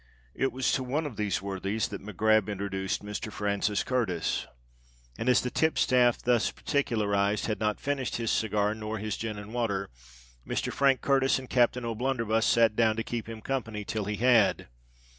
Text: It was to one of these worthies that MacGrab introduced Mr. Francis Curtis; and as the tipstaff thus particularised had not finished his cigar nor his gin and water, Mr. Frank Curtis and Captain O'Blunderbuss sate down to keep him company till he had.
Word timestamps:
It 0.33 0.51
was 0.51 0.71
to 0.71 0.83
one 0.83 1.05
of 1.05 1.15
these 1.15 1.43
worthies 1.43 1.89
that 1.89 2.01
MacGrab 2.01 2.49
introduced 2.49 3.05
Mr. 3.05 3.31
Francis 3.31 3.83
Curtis; 3.83 4.47
and 5.15 5.29
as 5.29 5.41
the 5.41 5.51
tipstaff 5.51 6.17
thus 6.23 6.49
particularised 6.49 7.45
had 7.45 7.59
not 7.59 7.79
finished 7.79 8.15
his 8.15 8.31
cigar 8.31 8.73
nor 8.73 8.97
his 8.97 9.15
gin 9.15 9.37
and 9.37 9.53
water, 9.53 9.91
Mr. 10.43 10.73
Frank 10.73 11.01
Curtis 11.01 11.37
and 11.37 11.51
Captain 11.51 11.85
O'Blunderbuss 11.85 12.47
sate 12.47 12.75
down 12.75 12.95
to 12.95 13.03
keep 13.03 13.29
him 13.29 13.41
company 13.41 13.85
till 13.85 14.05
he 14.05 14.15
had. 14.17 14.69